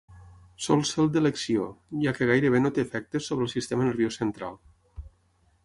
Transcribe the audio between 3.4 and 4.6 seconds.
el sistema nerviós central.